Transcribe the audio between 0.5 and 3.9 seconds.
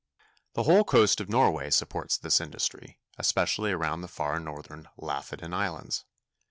The whole coast of Norway supports this industry, especially